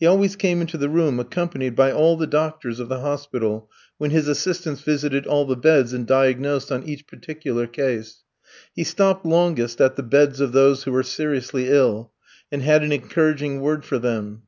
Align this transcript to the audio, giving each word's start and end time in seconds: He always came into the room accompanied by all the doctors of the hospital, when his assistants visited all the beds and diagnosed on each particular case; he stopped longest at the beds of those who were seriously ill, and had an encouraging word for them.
He 0.00 0.04
always 0.04 0.34
came 0.34 0.60
into 0.60 0.76
the 0.76 0.88
room 0.88 1.20
accompanied 1.20 1.76
by 1.76 1.92
all 1.92 2.16
the 2.16 2.26
doctors 2.26 2.80
of 2.80 2.88
the 2.88 3.02
hospital, 3.02 3.70
when 3.98 4.10
his 4.10 4.26
assistants 4.26 4.80
visited 4.80 5.28
all 5.28 5.44
the 5.44 5.54
beds 5.54 5.92
and 5.92 6.08
diagnosed 6.08 6.72
on 6.72 6.82
each 6.82 7.06
particular 7.06 7.68
case; 7.68 8.24
he 8.74 8.82
stopped 8.82 9.24
longest 9.24 9.80
at 9.80 9.94
the 9.94 10.02
beds 10.02 10.40
of 10.40 10.50
those 10.50 10.82
who 10.82 10.90
were 10.90 11.04
seriously 11.04 11.68
ill, 11.70 12.10
and 12.50 12.62
had 12.62 12.82
an 12.82 12.90
encouraging 12.90 13.60
word 13.60 13.84
for 13.84 14.00
them. 14.00 14.42